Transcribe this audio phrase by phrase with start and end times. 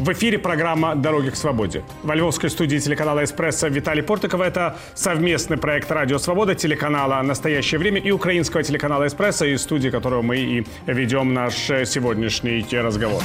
[0.00, 1.84] В эфире программа «Дороги к свободе».
[2.02, 4.40] Во львовской студии телеканала «Эспрессо» Виталий Портиков.
[4.40, 10.22] Это совместный проект «Радио Свобода», телеканала «Настоящее время» и украинского телеканала «Эспрессо», из студии которого
[10.22, 13.22] мы и ведем наш сегодняшний разговор.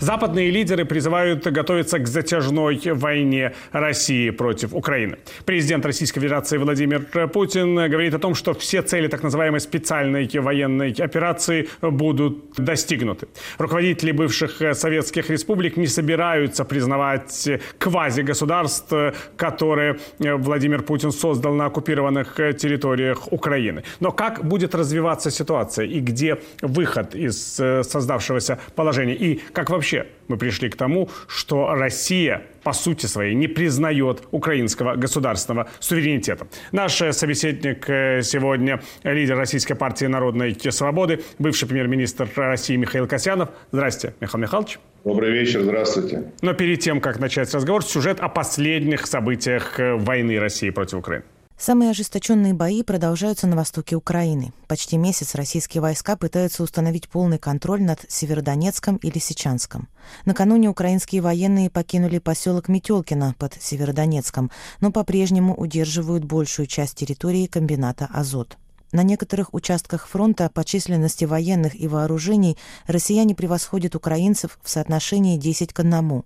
[0.00, 5.16] Западные лидеры призывают готовиться к затяжной войне России против Украины.
[5.44, 10.92] Президент Российской Федерации Владимир Путин говорит о том, что все цели так называемой специальной военной
[10.92, 13.28] операции будут достигнуты.
[13.58, 18.92] Руководители бывших советских республик не собираются признавать квази-государств,
[19.36, 23.82] которые Владимир Путин создал на оккупированных территориях Украины.
[24.00, 30.06] Но как будет развиваться ситуация и где выход из создавшегося положения и как вообще вообще
[30.26, 36.48] мы пришли к тому, что Россия по сути своей не признает украинского государственного суверенитета.
[36.72, 43.50] Наш э, собеседник э, сегодня лидер Российской партии народной свободы, бывший премьер-министр России Михаил Касьянов.
[43.70, 44.80] Здрасте, Михаил Михайлович.
[45.04, 46.32] Добрый вечер, здравствуйте.
[46.42, 51.24] Но перед тем, как начать разговор, сюжет о последних событиях э, войны России против Украины.
[51.58, 54.52] Самые ожесточенные бои продолжаются на востоке Украины.
[54.68, 59.88] Почти месяц российские войска пытаются установить полный контроль над Северодонецком и Лисичанском.
[60.26, 68.06] Накануне украинские военные покинули поселок Метелкино под Северодонецком, но по-прежнему удерживают большую часть территории комбината
[68.12, 68.58] «Азот».
[68.92, 72.56] На некоторых участках фронта по численности военных и вооружений
[72.86, 76.22] россияне превосходят украинцев в соотношении 10 к 1.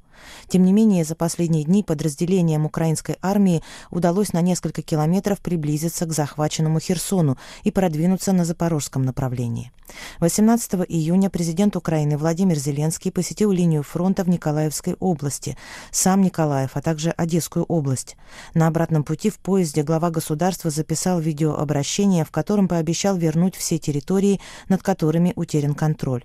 [0.49, 6.13] Тем не менее, за последние дни подразделениям украинской армии удалось на несколько километров приблизиться к
[6.13, 9.73] захваченному Херсону и продвинуться на запорожском направлении.
[10.21, 15.57] 18 июня президент Украины Владимир Зеленский посетил линию фронта в Николаевской области,
[15.91, 18.17] сам Николаев, а также Одесскую область.
[18.55, 24.41] На обратном пути в поезде глава государства записал видеообращение, в котором пообещал вернуть все территории,
[24.69, 26.25] над которыми утерян контроль.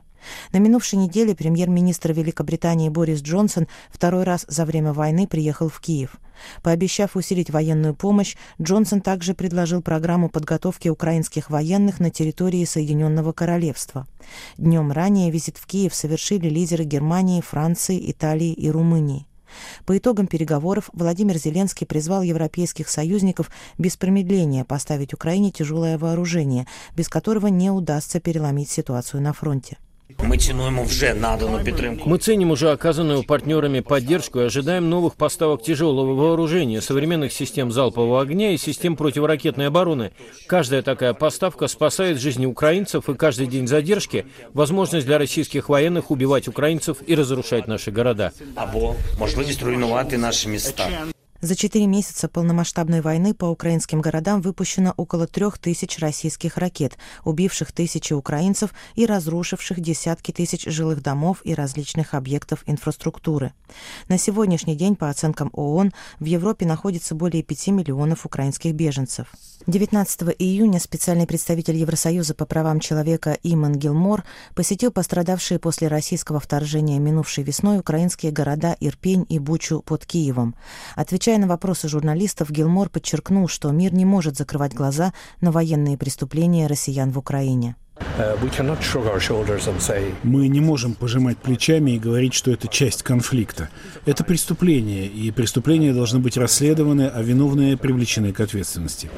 [0.51, 6.17] На минувшей неделе премьер-министр Великобритании Борис Джонсон второй раз за время войны приехал в Киев.
[6.61, 14.07] Пообещав усилить военную помощь, Джонсон также предложил программу подготовки украинских военных на территории Соединенного Королевства.
[14.57, 19.25] Днем ранее визит в Киев совершили лидеры Германии, Франции, Италии и Румынии.
[19.85, 27.07] По итогам переговоров Владимир Зеленский призвал европейских союзников без промедления поставить Украине тяжелое вооружение, без
[27.07, 29.77] которого не удастся переломить ситуацию на фронте.
[30.18, 32.10] Мы цінуємо вже надану підтримку.
[32.10, 38.20] Мы ценим уже оказанную партнерами поддержку и ожидаем новых поставок тяжелого вооружения, современных систем залпового
[38.20, 40.10] огня и систем противоракетной обороны.
[40.46, 46.48] Каждая такая поставка спасает жизни украинцев, и каждый день задержки – возможность для российских военных убивать
[46.48, 48.30] украинцев и разрушать наши города.
[48.54, 50.88] Або можливість руйнувати наші міста.
[51.45, 57.71] За четыре месяца полномасштабной войны по украинским городам выпущено около трех тысяч российских ракет, убивших
[57.71, 63.53] тысячи украинцев и разрушивших десятки тысяч жилых домов и различных объектов инфраструктуры.
[64.07, 69.27] На сегодняшний день, по оценкам ООН, в Европе находится более 5 миллионов украинских беженцев.
[69.67, 76.99] 19 июня специальный представитель Евросоюза по правам человека Иман Гилмор посетил пострадавшие после российского вторжения
[76.99, 80.53] минувшей весной украинские города Ирпень и Бучу под Киевом.
[80.95, 86.67] Отвечая на вопросы журналистов, Гилмор подчеркнул, что мир не может закрывать глаза на военные преступления
[86.67, 87.75] россиян в Украине.
[90.23, 93.69] Мы не можем пожимать плечами и говорить, что это часть конфликта.
[94.05, 99.09] Это преступление, и преступления должны быть расследованы, а виновные привлечены к ответственности.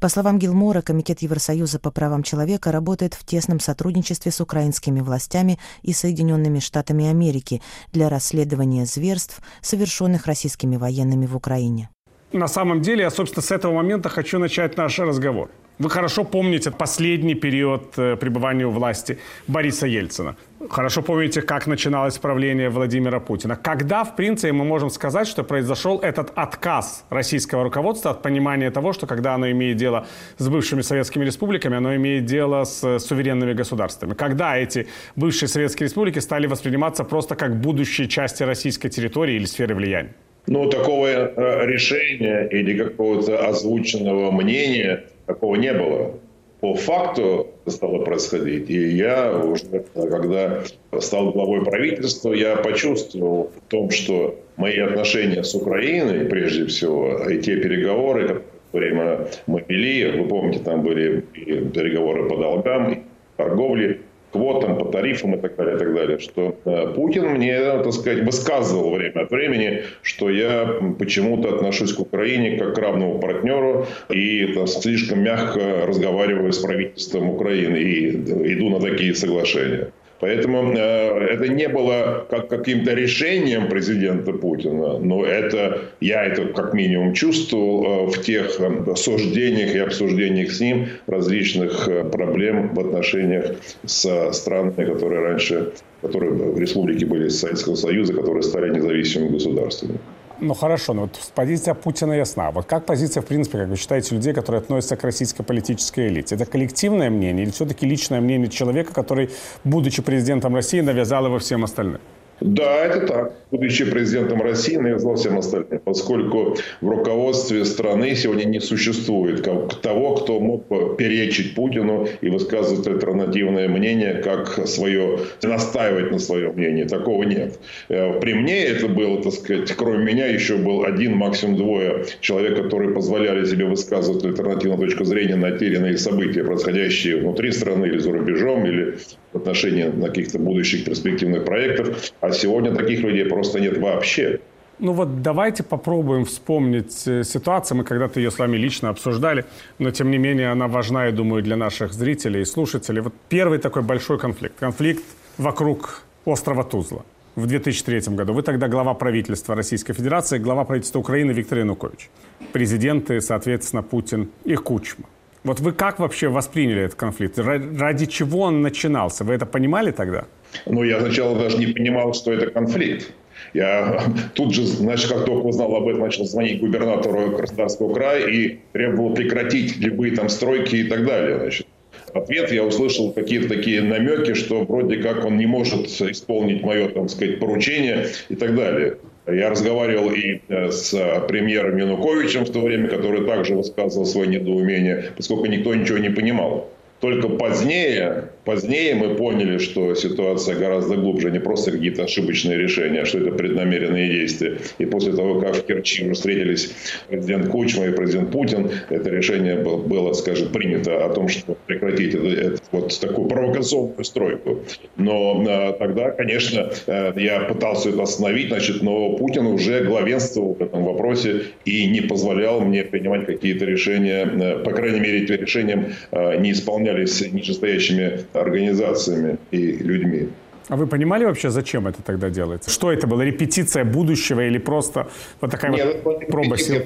[0.00, 5.58] По словам Гилмора, Комитет Евросоюза по правам человека работает в тесном сотрудничестве с украинскими властями
[5.82, 7.60] и Соединенными Штатами Америки
[7.92, 11.90] для расследования зверств, совершенных российскими военными в Украине.
[12.32, 15.50] На самом деле, я, собственно, с этого момента хочу начать наш разговор.
[15.78, 20.34] Вы хорошо помните последний период э, пребывания у власти Бориса Ельцина.
[20.70, 23.54] Хорошо помните, как начиналось правление Владимира Путина.
[23.54, 28.92] Когда, в принципе, мы можем сказать, что произошел этот отказ российского руководства от понимания того,
[28.92, 30.06] что когда оно имеет дело
[30.38, 34.14] с бывшими советскими республиками, оно имеет дело с суверенными государствами.
[34.14, 39.76] Когда эти бывшие советские республики стали восприниматься просто как будущие части российской территории или сферы
[39.76, 40.12] влияния?
[40.48, 46.14] Ну, такого э, решения или какого-то озвученного мнения такого не было.
[46.60, 48.68] По факту стало происходить.
[48.68, 50.64] И я уже, когда
[50.98, 57.40] стал главой правительства, я почувствовал в том, что мои отношения с Украиной, прежде всего, и
[57.40, 58.42] те переговоры,
[58.72, 63.04] время мы вели, вы помните, там были переговоры по долгам,
[63.36, 64.00] торговле,
[64.32, 68.24] квотам, по тарифам и так далее, и так далее, что э, Путин мне, так сказать,
[68.24, 74.46] высказывал время от времени, что я почему-то отношусь к Украине как к равному партнеру и
[74.54, 78.10] там, слишком мягко разговариваю с правительством Украины и
[78.54, 79.92] иду на такие соглашения.
[80.20, 86.74] Поэтому э, это не было как каким-то решением президента Путина, но это я это как
[86.74, 92.80] минимум чувствовал э, в тех э, суждениях и обсуждениях с ним различных э, проблем в
[92.80, 95.72] отношениях с странами, которые раньше,
[96.02, 99.98] которые в республике были из Советского Союза, которые стали независимыми государствами.
[100.40, 102.52] Ну хорошо, но вот позиция Путина ясна.
[102.52, 106.36] Вот как позиция, в принципе, как вы считаете, людей, которые относятся к российской политической элите?
[106.36, 109.30] Это коллективное мнение или все-таки личное мнение человека, который,
[109.64, 112.00] будучи президентом России, навязал его всем остальным?
[112.40, 113.32] Да, это так.
[113.50, 119.42] Будучи президентом России, навязал всем остальным, поскольку в руководстве страны сегодня не существует
[119.82, 126.54] того, кто мог бы перечить Путину и высказывать альтернативное мнение, как свое, настаивать на своем
[126.54, 126.84] мнении.
[126.84, 127.58] Такого нет.
[127.88, 132.56] Э, при мне это было, так сказать, кроме меня еще был один, максимум двое человек,
[132.62, 137.86] которые позволяли себе высказывать альтернативную точку зрения на те или иные события, происходящие внутри страны
[137.86, 138.98] или за рубежом, или
[139.32, 142.12] в отношении каких-то будущих перспективных проектов.
[142.20, 144.40] А сегодня таких людей просто нет вообще.
[144.78, 147.78] Ну вот давайте попробуем вспомнить э, ситуацию.
[147.78, 149.44] Мы когда-то ее с вами лично обсуждали,
[149.78, 153.00] но тем не менее она важна, я думаю, для наших зрителей и слушателей.
[153.00, 154.54] Вот первый такой большой конфликт.
[154.60, 155.02] Конфликт
[155.36, 157.02] вокруг острова Тузла
[157.34, 158.32] в 2003 году.
[158.32, 162.10] Вы тогда глава правительства Российской Федерации, глава правительства Украины Виктор Янукович.
[162.52, 165.06] Президенты, соответственно, Путин и Кучма.
[165.44, 167.38] Вот вы как вообще восприняли этот конфликт?
[167.38, 169.24] Ради чего он начинался?
[169.24, 170.24] Вы это понимали тогда?
[170.66, 173.12] Ну, я сначала даже не понимал, что это конфликт.
[173.54, 174.02] Я
[174.34, 179.14] тут же, значит, как только узнал об этом, начал звонить губернатору Краснодарского края и требовал
[179.14, 181.38] прекратить любые там стройки и так далее.
[181.38, 181.66] Значит.
[182.14, 187.10] Ответ я услышал какие-то такие намеки, что вроде как он не может исполнить мое, так
[187.10, 188.98] сказать, поручение и так далее.
[189.30, 190.92] Я разговаривал и э, с
[191.28, 196.70] премьером Януковичем в то время, который также высказывал свое недоумение, поскольку никто ничего не понимал.
[197.00, 203.06] Только позднее, позднее мы поняли, что ситуация гораздо глубже, не просто какие-то ошибочные решения, а
[203.06, 204.58] что это преднамеренные действия.
[204.78, 206.72] И после того, как в Керчи встретились
[207.08, 212.26] президент Кучма и президент Путин, это решение было, скажем, принято о том, что прекратить это,
[212.26, 214.64] это, вот такую провокационную стройку.
[214.96, 220.62] Но э, тогда, конечно, э, я пытался это остановить, значит, но Путин уже главенствовал в
[220.62, 225.92] этом вопросе и не позволял мне принимать какие-то решения, э, по крайней мере, эти решения
[226.10, 230.28] э, не исполнять выполнялись нижестоящими организациями и людьми.
[230.68, 232.68] А вы понимали вообще, зачем это тогда делается?
[232.68, 233.22] Что это было?
[233.22, 235.08] Репетиция будущего или просто
[235.40, 236.82] вот такая Нет, вот проба сил?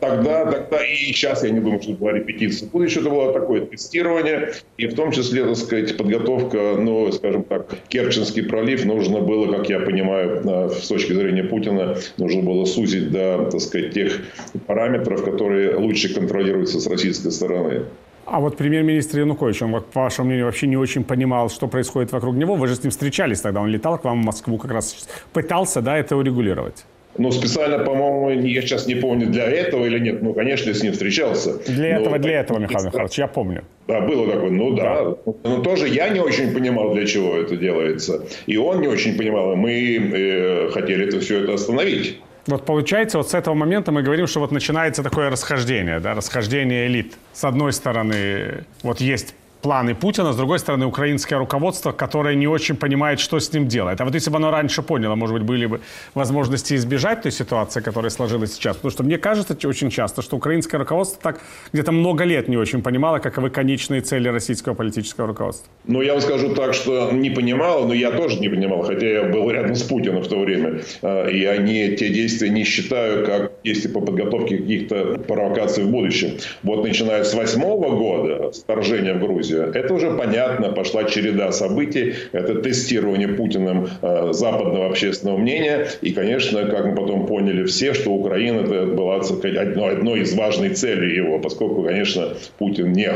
[0.00, 2.68] Тогда, тогда и сейчас я не думаю, что это была репетиция.
[2.68, 7.74] Будущее это было такое тестирование, и в том числе, так сказать, подготовка, ну, скажем так,
[7.88, 13.48] Керченский пролив нужно было, как я понимаю, с точки зрения Путина, нужно было сузить до,
[13.50, 14.20] так сказать, тех
[14.66, 17.84] параметров, которые лучше контролируются с российской стороны.
[18.24, 22.36] А вот премьер-министр Янукович, он, по вашему мнению, вообще не очень понимал, что происходит вокруг
[22.36, 22.54] него.
[22.54, 25.82] Вы же с ним встречались тогда, он летал к вам в Москву, как раз пытался,
[25.82, 26.84] да, это урегулировать.
[27.18, 30.22] Ну, специально, по-моему, я сейчас не помню, для этого или нет.
[30.22, 31.58] Ну, конечно, я с ним встречался.
[31.66, 32.00] Для но...
[32.00, 33.64] этого, для этого, Михаил Михайлович, я помню.
[33.86, 35.04] Да, было такое, ну да.
[35.04, 35.16] да.
[35.44, 38.24] Но тоже я не очень понимал, для чего это делается.
[38.46, 42.18] И он не очень понимал, и мы э, хотели это все это остановить.
[42.46, 46.86] Вот получается, вот с этого момента мы говорим, что вот начинается такое расхождение, да, расхождение
[46.88, 47.16] элит.
[47.32, 52.76] С одной стороны, вот есть планы Путина, с другой стороны, украинское руководство, которое не очень
[52.76, 54.00] понимает, что с ним делать.
[54.00, 55.80] А вот если бы оно раньше поняло, может быть, были бы
[56.14, 58.76] возможности избежать той ситуации, которая сложилась сейчас.
[58.76, 61.40] Потому что мне кажется очень часто, что украинское руководство так
[61.72, 65.70] где-то много лет не очень понимало, каковы конечные цели российского политического руководства.
[65.86, 69.22] Ну, я вам скажу так, что не понимал, но я тоже не понимал, хотя я
[69.24, 70.82] был рядом с Путиным в то время.
[71.02, 76.38] А, и они те действия не считаю как действия по подготовке каких-то провокаций в будущем.
[76.62, 79.51] Вот начиная с восьмого года, вторжения в Грузию.
[79.56, 82.14] Это уже понятно, пошла череда событий.
[82.32, 85.88] Это тестирование Путиным э, западного общественного мнения.
[86.00, 91.16] И, конечно, как мы потом поняли все, что Украина это была одной из важных целей
[91.16, 93.10] его, поскольку, конечно, Путин не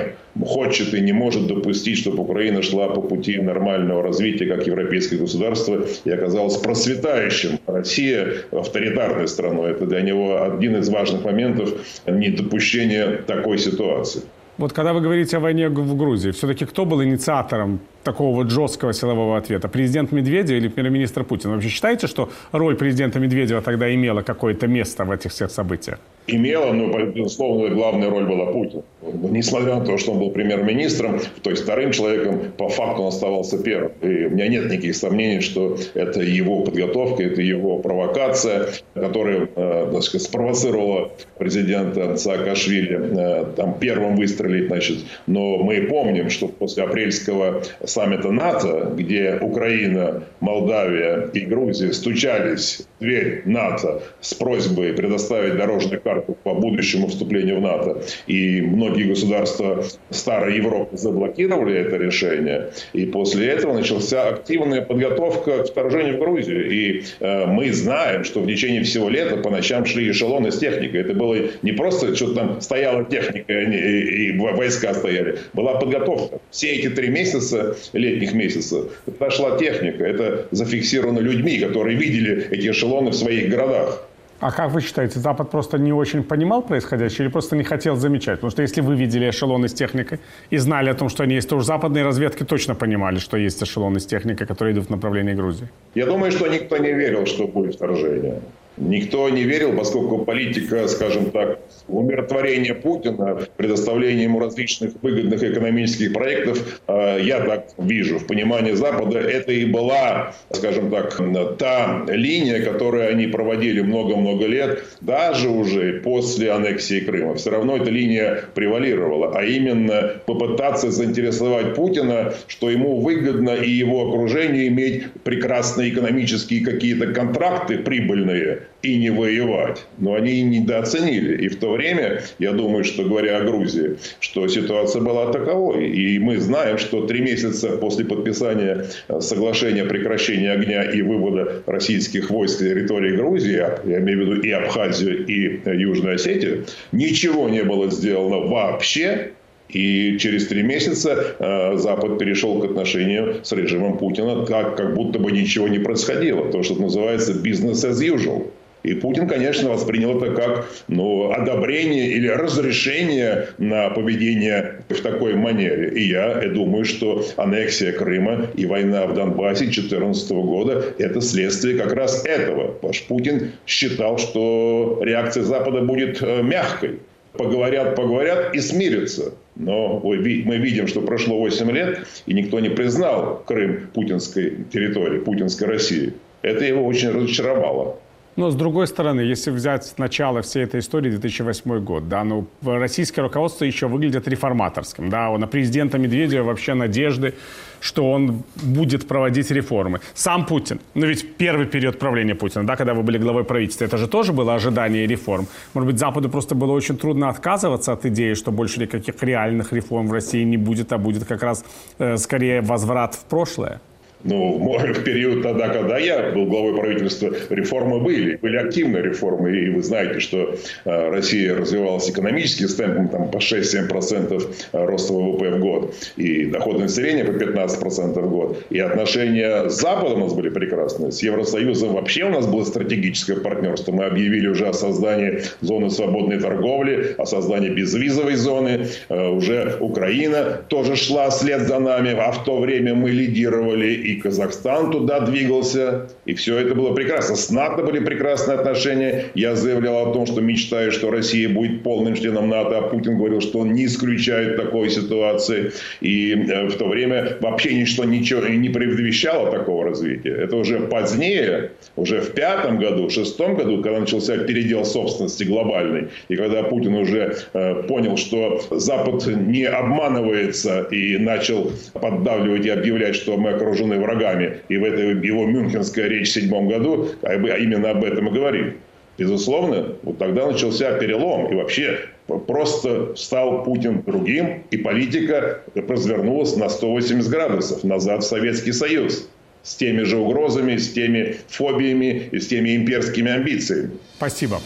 [0.44, 5.86] хочет и не может допустить, чтобы Украина шла по пути нормального развития как европейское государство
[6.04, 7.58] и оказалась процветающим.
[7.66, 9.72] Россия авторитарной страной.
[9.72, 11.70] Это для него один из важных моментов
[12.06, 14.22] недопущения такой ситуации.
[14.58, 18.94] Вот когда вы говорите о войне в Грузии, все-таки кто был инициатором такого вот жесткого
[18.94, 19.68] силового ответа?
[19.68, 21.50] Президент Медведев или премьер-министр Путин?
[21.50, 25.98] Вы вообще считаете, что роль президента Медведева тогда имела какое-то место в этих всех событиях?
[26.26, 28.82] Имела, но, безусловно, главная роль была Путин.
[29.30, 33.62] Несмотря на то, что он был премьер-министром, то есть вторым человеком, по факту он оставался
[33.62, 33.92] первым.
[34.02, 39.90] И у меня нет никаких сомнений, что это его подготовка, это его провокация, которая э,
[39.92, 44.66] так сказать, спровоцировала президента Саакашвили э, там, первым выстрелить.
[44.66, 44.98] Значит.
[45.26, 53.02] Но мы помним, что после апрельского саммита НАТО, где Украина, Молдавия и Грузия стучались в
[53.04, 59.84] дверь НАТО с просьбой предоставить дорожную карту по будущему вступлению в НАТО, и многие государства
[60.10, 66.70] старой Европы заблокировали это решение, и после этого начался активная подготовка к вторжению в Грузию.
[66.70, 71.00] И э, мы знаем, что в течение всего лета по ночам шли эшелоны с техникой.
[71.00, 75.38] Это было не просто что-то там стояла техника и, и войска стояли.
[75.52, 76.40] Была подготовка.
[76.50, 80.04] Все эти три месяца, летних месяцев, пошла техника.
[80.04, 84.06] Это зафиксировано людьми, которые видели эти эшелоны в своих городах.
[84.38, 88.34] А как вы считаете, Запад просто не очень понимал происходящее или просто не хотел замечать?
[88.40, 90.18] Потому что если вы видели эшелоны с техникой
[90.50, 93.62] и знали о том, что они есть, то уж западные разведки точно понимали, что есть
[93.62, 95.68] эшелоны с техникой, которые идут в направлении Грузии.
[95.94, 98.42] Я думаю, что никто не верил, что будет вторжение.
[98.76, 106.80] Никто не верил, поскольку политика, скажем так, умиротворения Путина, предоставления ему различных выгодных экономических проектов,
[106.86, 111.18] э, я так вижу, в понимании Запада, это и была, скажем так,
[111.58, 117.34] та линия, которую они проводили много-много лет, даже уже после аннексии Крыма.
[117.36, 124.08] Все равно эта линия превалировала, а именно попытаться заинтересовать Путина, что ему выгодно и его
[124.08, 129.84] окружению иметь прекрасные экономические какие-то контракты прибыльные, и не воевать.
[129.98, 131.44] Но они недооценили.
[131.44, 135.88] И в то время, я думаю, что говоря о Грузии, что ситуация была таковой.
[135.88, 141.62] И мы знаем, что три месяца после подписания э, соглашения о прекращении огня и вывода
[141.66, 146.64] российских войск с территории Грузии, я имею в виду и Абхазию, и э, Южную Осетию,
[146.92, 149.32] ничего не было сделано вообще
[149.68, 155.18] и через три месяца э, Запад перешел к отношениям с режимом Путина, как, как будто
[155.18, 156.50] бы ничего не происходило.
[156.50, 158.50] То, что называется business as usual.
[158.86, 165.90] И Путин, конечно, воспринял это как ну, одобрение или разрешение на поведение в такой манере.
[165.90, 171.94] И я думаю, что аннексия Крыма и война в Донбассе 2014 года– это следствие как
[171.94, 172.76] раз этого.
[172.92, 177.00] Что Путин считал, что реакция Запада будет э, мягкой.
[177.36, 179.34] Поговорят, поговорят и смирятся.
[179.54, 185.68] Но мы видим, что прошло 8 лет, и никто не признал Крым путинской территорией, путинской
[185.68, 186.12] России.
[186.42, 187.98] Это его очень разочаровало.
[188.36, 193.22] Но с другой стороны, если взять начало всей этой истории 2008 год, да, ну, российское
[193.22, 197.34] руководство еще выглядит реформаторским, да, на президента Медведева вообще надежды,
[197.80, 200.00] что он будет проводить реформы.
[200.14, 203.96] Сам Путин, ну ведь первый период правления Путина, да, когда вы были главой правительства, это
[203.96, 205.46] же тоже было ожидание реформ.
[205.72, 210.08] Может быть, Западу просто было очень трудно отказываться от идеи, что больше никаких реальных реформ
[210.08, 211.64] в России не будет, а будет как раз
[211.98, 213.80] э, скорее возврат в прошлое?
[214.24, 218.36] Ну, в период тогда, когда я был главой правительства, реформы были.
[218.36, 219.56] Были активные реформы.
[219.56, 225.50] И вы знаете, что э, Россия развивалась экономически с темпом там, по 6-7% роста ВВП
[225.50, 225.94] в год.
[226.16, 228.64] И доходы населения по 15% в год.
[228.70, 231.12] И отношения с Западом у нас были прекрасные.
[231.12, 233.92] С Евросоюзом вообще у нас было стратегическое партнерство.
[233.92, 238.86] Мы объявили уже о создании зоны свободной торговли, о создании безвизовой зоны.
[239.08, 242.14] Э, уже Украина тоже шла след за нами.
[242.18, 247.34] А в то время мы лидировали и Казахстан туда двигался, и все это было прекрасно.
[247.34, 249.26] С НАТО были прекрасные отношения.
[249.34, 253.40] Я заявлял о том, что мечтаю, что Россия будет полным членом НАТО, а Путин говорил,
[253.40, 255.72] что он не исключает такой ситуации.
[256.00, 260.36] И э, в то время вообще ничто ничего не предвещало такого развития.
[260.36, 266.08] Это уже позднее, уже в пятом году, в шестом году, когда начался передел собственности глобальный,
[266.28, 273.16] и когда Путин уже э, понял, что Запад не обманывается и начал поддавливать и объявлять,
[273.16, 274.58] что мы окружены вооруженные врагами.
[274.68, 278.74] И в этой его мюнхенская речь в седьмом году а именно об этом и говорит.
[279.18, 281.50] Безусловно, вот тогда начался перелом.
[281.50, 282.00] И вообще
[282.46, 289.28] просто стал Путин другим, и политика развернулась на 180 градусов назад в Советский Союз.
[289.62, 293.90] С теми же угрозами, с теми фобиями и с теми имперскими амбициями.
[294.16, 294.60] Спасибо.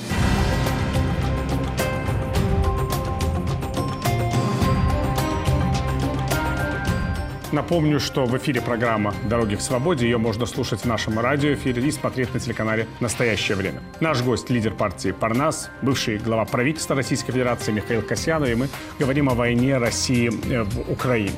[7.53, 10.05] Напомню, что в эфире программа «Дороги к свободе».
[10.05, 13.83] Ее можно слушать в нашем радиоэфире и смотреть на телеканале «Настоящее время».
[13.99, 18.69] Наш гость– лидер партии «Парнас», бывший глава правительства Российской Федерации Михаил Касьянов, и мы
[19.01, 21.33] говорим о войне России э, в Украине.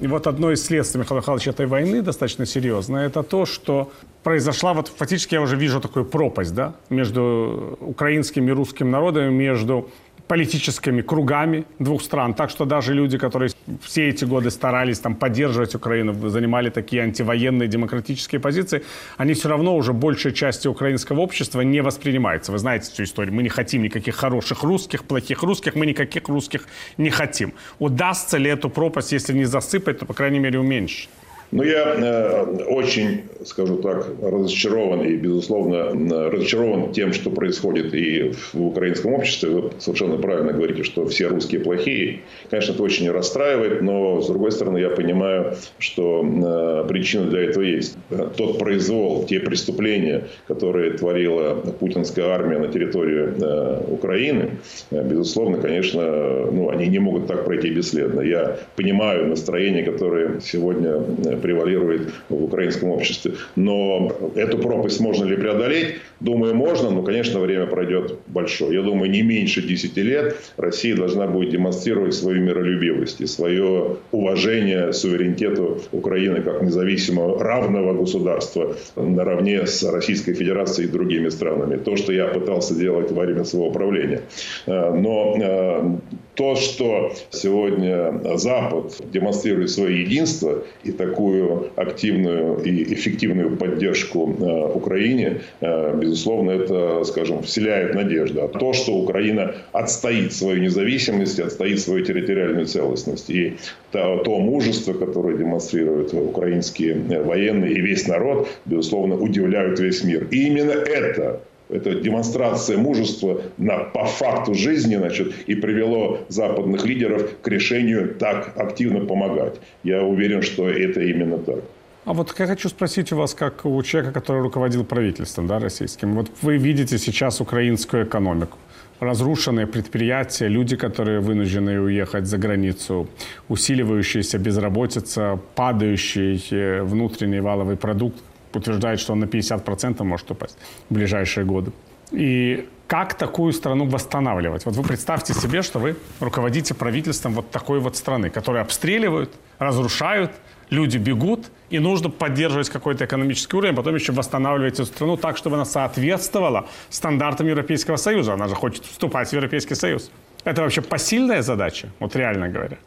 [0.00, 4.72] И вот одно из следствий, Михаила Михайловича, этой войны достаточно серьезное, это то, что произошла,
[4.72, 9.90] вот фактически я уже вижу такую пропасть, да, между украинским и русским народами, между
[10.30, 12.34] политическими кругами двух стран.
[12.34, 13.50] Так что даже люди, которые
[13.82, 18.84] все эти годы старались там, поддерживать Украину, занимали такие антивоенные демократические позиции,
[19.16, 22.52] они все равно уже большей части украинского общества не воспринимаются.
[22.52, 23.34] Вы знаете всю историю.
[23.34, 27.52] Мы не хотим никаких хороших русских, плохих русских, мы никаких русских не хотим.
[27.80, 31.08] Удастся ли эту пропасть, если не засыпать, то, по крайней мере, уменьшить?
[31.52, 38.66] Ну, я э, очень, скажу так, разочарован и, безусловно, разочарован тем, что происходит и в
[38.66, 39.50] украинском обществе.
[39.50, 42.20] Вы совершенно правильно говорите, что все русские плохие.
[42.50, 47.64] Конечно, это очень расстраивает, но, с другой стороны, я понимаю, что э, причина для этого
[47.64, 47.96] есть.
[48.36, 54.50] Тот произвол, те преступления, которые творила путинская армия на территории э, Украины,
[54.92, 58.20] э, безусловно, конечно, ну, они не могут так пройти бесследно.
[58.20, 63.32] Я понимаю настроение, которое сегодня э, превалирует в украинском обществе.
[63.56, 65.96] Но эту пропасть можно ли преодолеть?
[66.20, 68.74] Думаю, можно, но, конечно, время пройдет большое.
[68.74, 74.92] Я думаю, не меньше 10 лет Россия должна будет демонстрировать свою миролюбивость и свое уважение
[74.92, 81.76] суверенитету Украины как независимого равного государства наравне с Российской Федерацией и другими странами.
[81.76, 84.22] То, что я пытался делать во время своего правления.
[84.66, 85.98] Э, но э,
[86.40, 95.42] то, что сегодня Запад демонстрирует свое единство и такую активную и эффективную поддержку э, Украине,
[95.60, 98.42] э, безусловно, это, скажем, вселяет надежду.
[98.42, 103.28] А то, что Украина отстоит свою независимость, отстоит свою территориальную целостность.
[103.28, 103.58] И
[103.92, 110.26] то, то мужество, которое демонстрируют украинские военные и весь народ, безусловно, удивляют весь мир.
[110.30, 117.30] И именно это это демонстрация мужества на, по факту жизни значит, и привело западных лидеров
[117.42, 119.60] к решению так активно помогать.
[119.84, 121.60] Я уверен, что это именно так.
[122.04, 126.14] А вот я хочу спросить у вас, как у человека, который руководил правительством да, российским,
[126.14, 128.56] вот вы видите сейчас украинскую экономику,
[129.00, 133.06] разрушенные предприятия, люди, которые вынуждены уехать за границу,
[133.48, 138.22] усиливающаяся безработица, падающий э, внутренний валовый продукт,
[138.54, 141.72] утверждает, что он на 50% может упасть в ближайшие годы.
[142.12, 144.64] И как такую страну восстанавливать?
[144.64, 150.32] Вот вы представьте себе, что вы руководите правительством вот такой вот страны, которую обстреливают, разрушают,
[150.70, 155.36] люди бегут, и нужно поддерживать какой-то экономический уровень, а потом еще восстанавливать эту страну так,
[155.36, 158.34] чтобы она соответствовала стандартам Европейского Союза.
[158.34, 160.10] Она же хочет вступать в Европейский Союз.
[160.44, 162.78] Это вообще посильная задача, вот реально говоря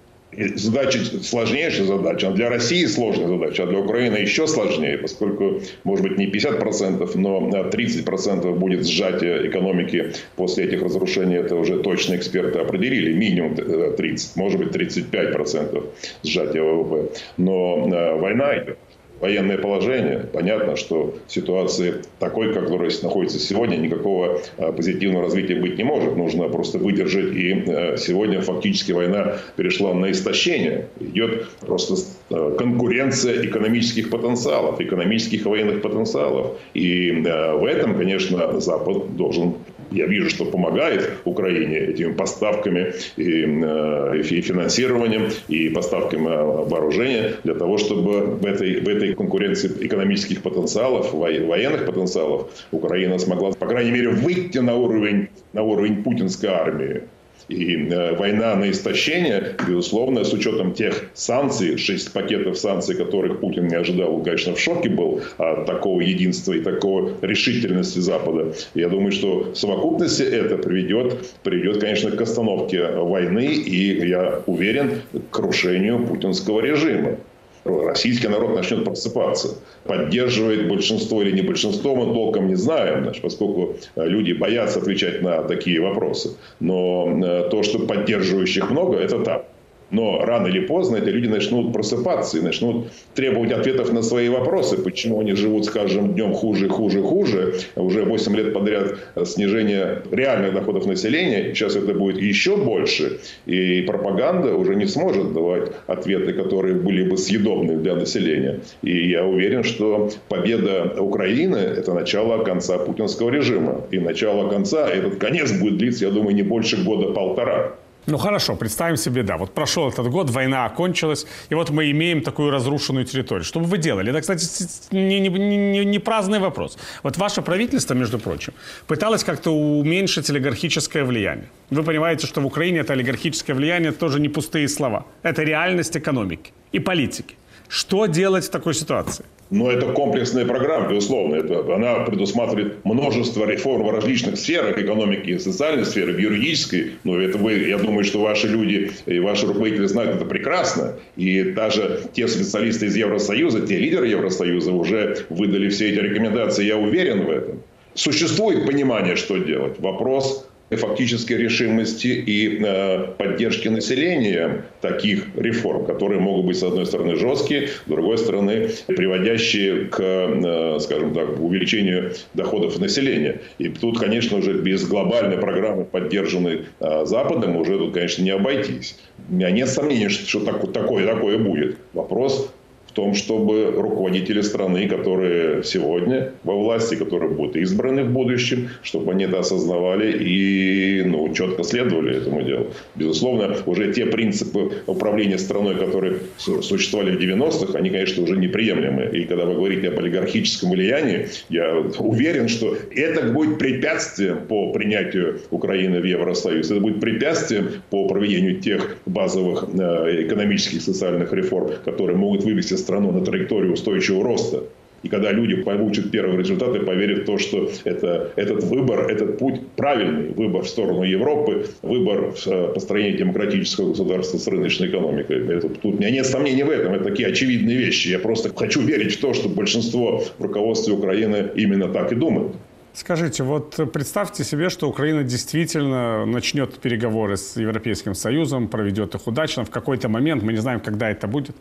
[0.55, 2.31] задача сложнейшая задача.
[2.31, 7.49] Для России сложная задача, а для Украины еще сложнее, поскольку, может быть, не 50%, но
[7.49, 11.37] 30% будет сжатие экономики после этих разрушений.
[11.37, 13.13] Это уже точно эксперты определили.
[13.13, 15.83] Минимум 30, может быть, 35%
[16.23, 17.09] сжатия ВВП.
[17.37, 18.77] Но э, война идет
[19.23, 25.77] военное положение, понятно, что в ситуации такой, как находится сегодня, никакого а, позитивного развития быть
[25.77, 26.17] не может.
[26.17, 27.33] Нужно просто выдержать.
[27.33, 30.89] И а, сегодня фактически война перешла на истощение.
[30.99, 31.95] Идет просто
[32.31, 36.57] а, конкуренция экономических потенциалов, экономических и военных потенциалов.
[36.73, 39.53] И в этом, конечно, Запад должен
[39.93, 47.35] я вижу, что помогает Украине этими поставками и, э, и финансированием, и поставками э, вооружения
[47.43, 53.67] для того, чтобы в этой, в этой конкуренции экономических потенциалов, военных потенциалов Украина смогла, по
[53.67, 57.03] крайней мере, выйти на уровень, на уровень путинской армии.
[57.47, 63.67] И э, война на истощение, безусловно, с учетом тех санкций, шесть пакетов санкций, которых Путин
[63.67, 68.53] не ожидал, он, конечно, в шоке был от такого единства и такого решительности Запада.
[68.73, 75.01] Я думаю, что в совокупности это приведет, приведет, конечно, к остановке войны и, я уверен,
[75.11, 77.17] к крушению путинского режима
[77.63, 79.55] российский народ начнет просыпаться.
[79.85, 85.21] Поддерживает большинство или не большинство, мы толком не знаем, значит, поскольку э, люди боятся отвечать
[85.21, 86.35] на такие вопросы.
[86.59, 89.45] Но э, то, что поддерживающих много, это так.
[89.93, 94.77] Но рано или поздно эти люди начнут просыпаться и начнут требовать ответов на свои вопросы.
[94.77, 97.53] Почему они живут с каждым днем хуже, хуже, хуже.
[97.75, 101.53] Уже 8 лет подряд снижение реальных доходов населения.
[101.53, 103.19] Сейчас это будет еще больше.
[103.45, 108.61] И пропаганда уже не сможет давать ответы, которые были бы съедобны для населения.
[108.81, 113.85] И я уверен, что победа Украины– это начало конца путинского режима.
[113.91, 117.73] И начало конца, этот конец будет длиться, я думаю, не больше года-полтора.
[118.05, 122.21] Ну хорошо, представим себе, да, вот прошел этот год, война окончилась, и вот мы имеем
[122.21, 123.45] такую разрушенную территорию.
[123.45, 124.09] Что бы вы делали?
[124.09, 124.45] Это, кстати,
[124.91, 126.77] не, не, не, не праздный вопрос.
[127.03, 128.53] Вот ваше правительство, между прочим,
[128.87, 131.47] пыталось как-то уменьшить олигархическое влияние.
[131.69, 135.05] Вы понимаете, что в Украине это олигархическое влияние тоже не пустые слова.
[135.23, 137.35] Это реальность экономики и политики.
[137.69, 139.25] Что делать в такой ситуации?
[139.53, 141.35] Но это комплексная программа, безусловно.
[141.35, 146.93] Это, она предусматривает множество реформ в различных сферах экономики, социальной сферы, юридической.
[147.03, 150.95] Но это вы, я думаю, что ваши люди и ваши руководители знают это прекрасно.
[151.17, 156.65] И даже те специалисты из Евросоюза, те лидеры Евросоюза уже выдали все эти рекомендации.
[156.65, 157.61] Я уверен в этом.
[157.93, 159.79] Существует понимание, что делать.
[159.79, 167.15] Вопрос фактической решимости и э, поддержки населения таких реформ, которые могут быть, с одной стороны,
[167.15, 173.41] жесткие, с другой стороны, приводящие к, э, скажем так, увеличению доходов населения.
[173.57, 178.97] И тут, конечно, уже без глобальной программы, поддержанной э, Западом, уже тут, конечно, не обойтись.
[179.29, 181.77] У меня нет сомнений, что так, такое, такое будет.
[181.93, 182.51] Вопрос
[182.93, 189.25] том, чтобы руководители страны, которые сегодня во власти, которые будут избраны в будущем, чтобы они
[189.25, 192.67] это осознавали и ну, четко следовали этому делу.
[192.95, 199.09] Безусловно, уже те принципы управления страной, которые существовали в 90-х, они, конечно, уже неприемлемы.
[199.13, 205.39] И когда вы говорите об олигархическом влиянии, я уверен, что это будет препятствием по принятию
[205.51, 206.69] Украины в Евросоюз.
[206.71, 212.75] Это будет препятствием по проведению тех базовых э, экономических и социальных реформ, которые могут вывести
[212.83, 214.63] страну на траекторию устойчивого роста.
[215.03, 219.59] И когда люди получат первые результаты, поверят в то, что это, этот выбор, этот путь
[219.75, 225.45] правильный, выбор в сторону Европы, выбор в э, построении демократического государства с рыночной экономикой.
[225.45, 228.07] Это, тут у меня нет сомнений в этом, это такие очевидные вещи.
[228.07, 232.53] Я просто хочу верить в то, что большинство в руководстве Украины именно так и думает.
[232.93, 239.65] Скажите, вот представьте себе, что Украина действительно начнет переговоры с Европейским Союзом, проведет их удачно
[239.65, 241.55] в какой-то момент, мы не знаем, когда это будет.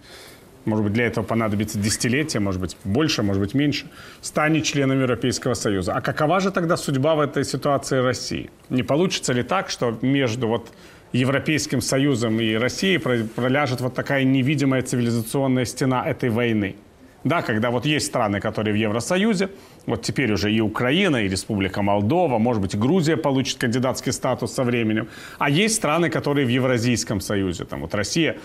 [0.64, 3.86] Может быть, для этого понадобится десятилетие, может быть, больше, может быть, меньше,
[4.20, 5.92] станет членом Европейского Союза.
[5.94, 8.50] А какова же тогда судьба в этой ситуации России?
[8.70, 10.70] Не получится ли так, что между вот
[11.12, 16.76] Европейским Союзом и Россией проляжет вот такая невидимая цивилизационная стена этой войны?
[17.24, 19.48] Да, когда вот есть страны, которые в Евросоюзе,
[19.86, 24.64] вот теперь уже и Украина, и Республика Молдова, может быть, Грузия получит кандидатский статус со
[24.64, 25.08] временем,
[25.38, 28.36] а есть страны, которые в Евразийском Союзе, там вот Россия,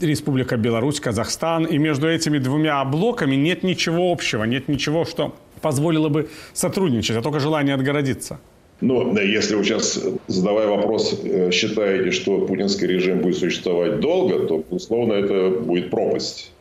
[0.00, 6.08] Республика Беларусь, Казахстан, и между этими двумя блоками нет ничего общего, нет ничего, что позволило
[6.08, 8.38] бы сотрудничать, а только желание отгородиться.
[8.82, 14.62] Но если вы сейчас, задавая вопрос, э, считаете, что путинский режим будет существовать долго, то,
[14.70, 16.52] безусловно, это будет пропасть.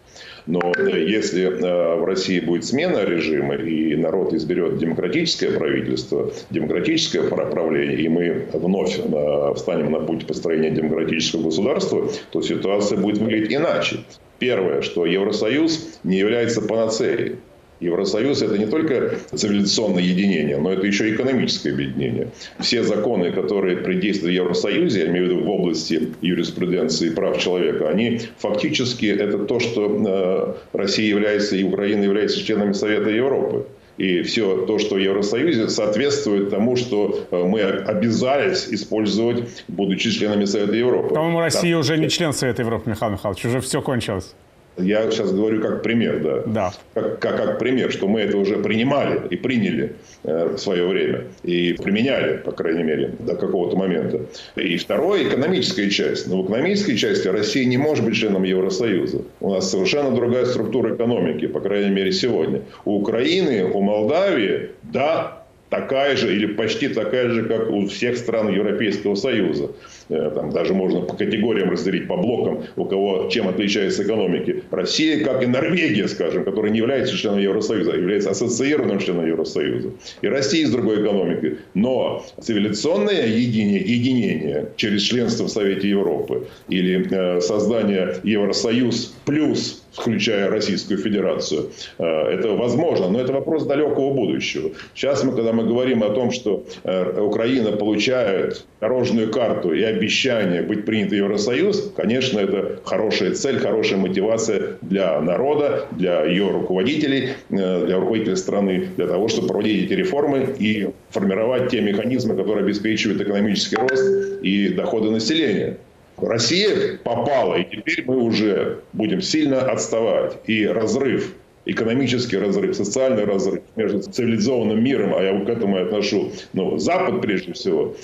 [0.47, 7.23] Но э, если э, в России будет смена режима, и народ изберет демократическое правительство, демократическое
[7.23, 13.53] правление, и мы вновь э, встанем на путь построения демократического государства, то ситуация будет выглядеть
[13.53, 13.97] иначе.
[14.37, 17.37] Первое, что Евросоюз не является панацеей.
[17.79, 22.29] Евросоюз– это не только цивилизационное единение, но это еще и экономическое объединение.
[22.59, 27.11] Все законы, которые при действии в Евросоюзе, я имею в виду в области юриспруденции и
[27.11, 33.09] прав человека, они фактически это то, что э, Россия является и Украина является членами Совета
[33.09, 33.65] Европы.
[33.97, 40.45] И все то, что в Евросоюзе, соответствует тому, что э, мы обязались использовать, будучи членами
[40.45, 41.13] Совета Европы.
[41.13, 41.79] По-моему, Россия да.
[41.79, 44.33] уже не член Совета Европы, Михаил Михайлович, уже все кончилось.
[44.77, 46.43] Я сейчас говорю как пример, да.
[46.45, 46.73] да.
[46.93, 51.25] Как, как, как пример, что мы это уже принимали и приняли э, в свое время.
[51.43, 54.21] И применяли, по крайней мере, до какого-то момента.
[54.55, 56.27] И второе, экономическая часть.
[56.27, 59.21] Но в экономической части Россия не может быть членом Евросоюза.
[59.39, 62.61] У нас совершенно другая структура экономики, по крайней мере, сегодня.
[62.83, 65.34] У Украины, у Молдавии, да,
[65.69, 69.71] такая же или почти такая же, как у всех стран Европейского Союза.
[70.09, 74.63] Э, там даже можно по категориям разделить, по блокам, у кого чем отличаются экономики.
[74.71, 79.91] Россия, как и Норвегия, скажем, которая не является членом Евросоюза, а является ассоциированным членом Евросоюза.
[80.21, 81.57] И Россия с другой экономикой.
[81.73, 90.49] Но цивилизационное единение, единение через членство в Совете Европы или э, создание Евросоюз плюс включая
[90.49, 91.71] Российскую Федерацию.
[91.97, 94.71] Э, это возможно, но это вопрос далекого будущего.
[94.93, 100.61] Сейчас мы, когда мы говорим о том, что э, Украина получает дорожную карту и обещание
[100.61, 107.29] быть принятой в Евросоюз, конечно, это хорошая цель, хорошая мотивация для народа, для ее руководителей,
[107.49, 112.65] э, для руководителей страны, для того, чтобы проводить эти реформы и формировать те механизмы, которые
[112.65, 115.77] обеспечивают экономический рост и доходы населения.
[116.17, 120.37] Россия попала, и теперь мы уже будем сильно отставать.
[120.45, 121.33] И разрыв
[121.65, 127.53] экономический разрыв, социальный разрыв между цивилизованным миром, а я к этому отношу ну, Запад прежде
[127.53, 127.95] всего,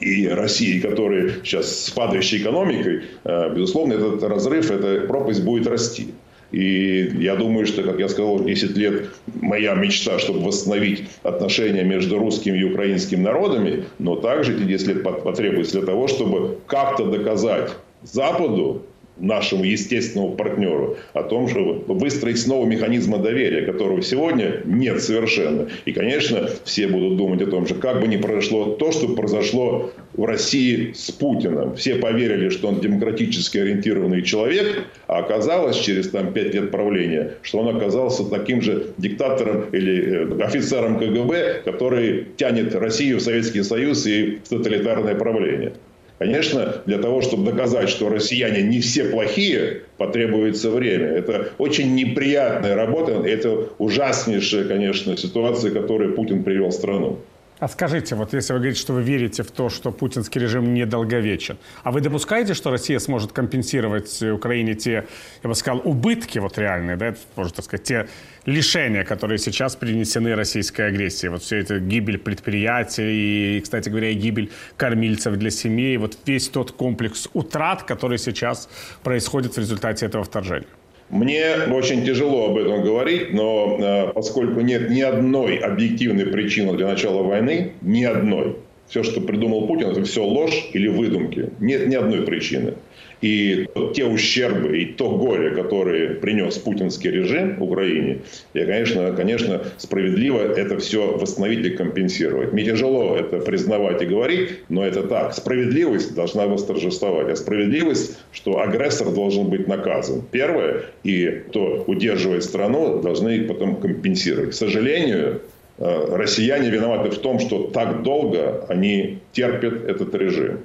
[0.00, 6.14] и России, которые сейчас с падающей экономикой, э, безусловно, этот разрыв, эта пропасть будет расти.
[6.50, 12.18] И я думаю, что, как я сказал, 10 лет моя мечта, чтобы восстановить отношения между
[12.18, 17.70] русскими и украинскими народами, но также эти 10 лет потребуется для того, чтобы как-то доказать
[18.02, 18.82] Западу,
[19.18, 25.68] нашему естественному партнеру, о том, чтобы выстроить снова механизмы доверия, которого сегодня нет совершенно.
[25.84, 29.90] И, конечно, все будут думать о том же, как бы ни произошло то, что произошло
[30.14, 31.76] в России с Путиным.
[31.76, 37.58] Все поверили, что он демократически ориентированный человек, а оказалось через там, пять лет правления, что
[37.58, 44.06] он оказался таким же диктатором или э, офицером КГБ, который тянет Россию в Советский Союз
[44.06, 45.72] и в тоталитарное правление.
[46.18, 51.06] Конечно, для того, чтобы доказать, что россияне не все плохие, потребуется время.
[51.06, 57.20] Это очень неприятная работа, это ужаснейшая, конечно, ситуация, которую Путин привел в страну.
[57.60, 61.58] А скажите, вот если вы говорите, что вы верите в то, что путинский режим недолговечен,
[61.82, 65.06] а вы допускаете, что Россия сможет компенсировать Украине те,
[65.42, 68.08] я бы сказал, убытки вот реальные, да, можно так сказать, те
[68.44, 71.30] лишения, которые сейчас принесены российской агрессией?
[71.30, 76.48] Вот все это гибель предприятий и, кстати говоря, и гибель кормильцев для семей, вот весь
[76.48, 78.68] тот комплекс утрат, который сейчас
[79.02, 80.68] происходит в результате этого вторжения.
[81.10, 86.86] Мне очень тяжело об этом говорить, но э, поскольку нет ни одной объективной причины для
[86.86, 88.56] начала войны, ни одной,
[88.88, 91.50] все, что придумал Путин, это все ложь или выдумки.
[91.60, 92.74] Нет ни одной причины.
[93.20, 98.18] И те ущербы и то горе, которые принес путинский режим Украине,
[98.54, 102.52] я, конечно, конечно, справедливо это все восстановить и компенсировать.
[102.52, 105.34] Мне тяжело это признавать и говорить, но это так.
[105.34, 107.28] Справедливость должна восторжествовать.
[107.28, 110.22] А справедливость, что агрессор должен быть наказан.
[110.30, 110.84] Первое.
[111.02, 114.50] И кто удерживает страну, должны потом компенсировать.
[114.50, 115.42] К сожалению,
[115.78, 120.60] э, россияне виноваты в том, что так долго они терпят этот режим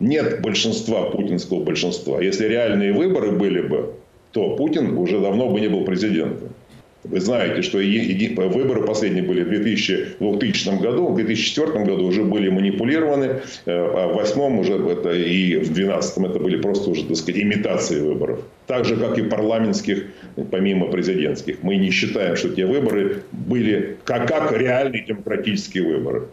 [0.00, 2.20] нет большинства, путинского большинства.
[2.20, 3.94] Если реальные выборы были бы,
[4.32, 6.50] то Путин уже давно бы не был президентом.
[7.04, 13.24] Вы знаете, что выборы последние были в 2000 году, в 2004 году уже были манипулированы,
[13.24, 17.40] э, а в 2008 уже это и в 2012 это были просто уже, так сказать,
[17.40, 18.40] имитации выборов.
[18.66, 20.06] Так же, как и парламентских,
[20.50, 21.62] помимо президентских.
[21.62, 26.26] Мы не считаем, что те выборы были как, как реальные демократические выборы.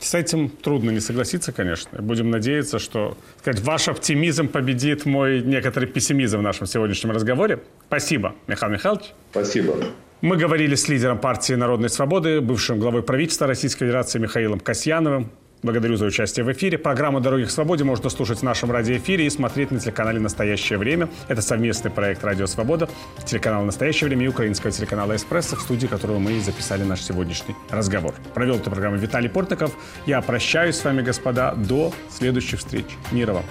[0.00, 2.00] С этим трудно не согласиться, конечно.
[2.00, 7.60] Будем надеяться, что сказать, ваш оптимизм победит мой некоторый пессимизм в нашем сегодняшнем разговоре.
[7.88, 9.06] Спасибо, Михаил Михайлович.
[9.32, 9.74] Спасибо.
[10.20, 15.30] Мы говорили с лидером партии «Народной свободы», бывшим главой правительства Российской Федерации Михаилом Касьяновым.
[15.62, 16.78] Благодарю за участие в эфире.
[16.78, 21.08] Программу «Дороги к свободе» можно слушать в нашем радиоэфире и смотреть на телеканале «Настоящее время».
[21.26, 22.88] Это совместный проект «Радио Свобода»,
[23.24, 27.56] телеканал «Настоящее время» и украинского телеканала «Эспрессо», в студии которого мы и записали наш сегодняшний
[27.70, 28.14] разговор.
[28.34, 29.72] Провел эту программу Виталий Портников.
[30.06, 31.54] Я прощаюсь с вами, господа.
[31.56, 32.86] До следующих встреч.
[33.10, 33.44] Мира вам.